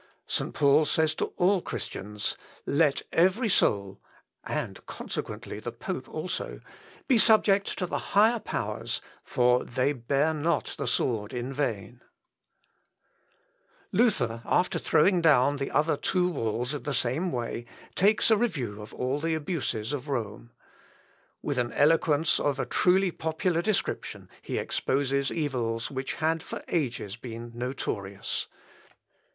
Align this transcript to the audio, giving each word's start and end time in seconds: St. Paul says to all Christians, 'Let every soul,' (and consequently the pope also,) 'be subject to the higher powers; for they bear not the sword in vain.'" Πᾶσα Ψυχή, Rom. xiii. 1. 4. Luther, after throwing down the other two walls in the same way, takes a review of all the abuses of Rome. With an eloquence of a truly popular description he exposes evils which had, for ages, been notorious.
St. 0.25 0.51
Paul 0.51 0.85
says 0.85 1.13
to 1.13 1.25
all 1.37 1.61
Christians, 1.61 2.35
'Let 2.65 3.03
every 3.13 3.47
soul,' 3.49 4.01
(and 4.43 4.83
consequently 4.87 5.59
the 5.59 5.71
pope 5.71 6.09
also,) 6.09 6.59
'be 7.07 7.19
subject 7.19 7.77
to 7.77 7.85
the 7.85 7.99
higher 7.99 8.39
powers; 8.39 8.99
for 9.23 9.63
they 9.63 9.93
bear 9.93 10.33
not 10.33 10.73
the 10.79 10.87
sword 10.87 11.33
in 11.35 11.53
vain.'" 11.53 12.01
Πᾶσα 13.93 13.93
Ψυχή, 13.93 13.93
Rom. 13.93 13.93
xiii. 13.93 13.99
1. 13.99 13.99
4. 13.99 14.03
Luther, 14.03 14.41
after 14.43 14.79
throwing 14.79 15.21
down 15.21 15.57
the 15.57 15.69
other 15.69 15.95
two 15.97 16.31
walls 16.31 16.73
in 16.73 16.81
the 16.81 16.95
same 16.95 17.31
way, 17.31 17.67
takes 17.93 18.31
a 18.31 18.37
review 18.37 18.81
of 18.81 18.95
all 18.95 19.19
the 19.19 19.35
abuses 19.35 19.93
of 19.93 20.09
Rome. 20.09 20.49
With 21.43 21.59
an 21.59 21.71
eloquence 21.73 22.39
of 22.39 22.59
a 22.59 22.65
truly 22.65 23.11
popular 23.11 23.61
description 23.61 24.29
he 24.41 24.57
exposes 24.57 25.31
evils 25.31 25.91
which 25.91 26.15
had, 26.15 26.41
for 26.41 26.63
ages, 26.69 27.15
been 27.17 27.51
notorious. 27.53 28.47